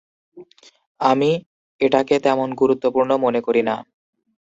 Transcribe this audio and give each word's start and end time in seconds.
আমি 0.99 1.31
এটাকে 1.81 2.15
তেমন 2.25 2.49
গুরুত্বপূর্ণ 2.53 3.11
মনে 3.17 3.39
করি 3.41 3.61
না। 3.63 3.75